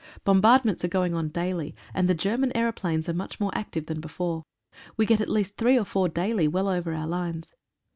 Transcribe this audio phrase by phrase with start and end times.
[0.23, 4.01] Bombard ments are going on daily, and the German aeroplanes are much more active than
[4.01, 4.41] before.
[4.97, 7.53] We get at least three or four daily, well over our lines.